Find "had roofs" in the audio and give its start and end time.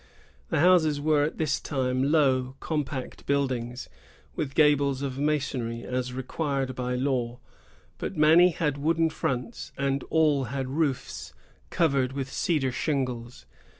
10.45-11.35